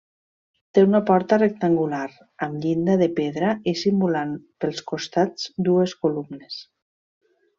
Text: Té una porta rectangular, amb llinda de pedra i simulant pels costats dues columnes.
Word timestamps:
Té 0.75 0.83
una 0.85 0.99
porta 1.09 1.37
rectangular, 1.41 2.05
amb 2.47 2.63
llinda 2.65 2.95
de 3.03 3.09
pedra 3.21 3.51
i 3.73 3.75
simulant 3.83 4.33
pels 4.65 4.83
costats 4.93 5.47
dues 5.69 5.95
columnes. 6.07 6.61